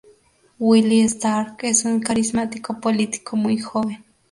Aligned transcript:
Willi 0.57 1.01
Stark 1.07 1.57
es 1.65 1.85
un 1.85 1.99
carismático 1.99 2.79
político 2.79 3.35
muy 3.37 3.59
joven. 3.59 4.03